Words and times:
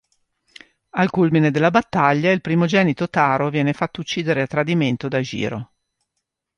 Al 0.95 1.11
culmine 1.11 1.51
della 1.51 1.69
battaglia, 1.69 2.31
il 2.31 2.41
primogenito 2.41 3.07
Taro 3.07 3.51
viene 3.51 3.71
fatto 3.73 4.01
uccidere 4.01 4.41
a 4.41 4.47
tradimento 4.47 5.07
da 5.07 5.19
Jiro. 5.19 5.73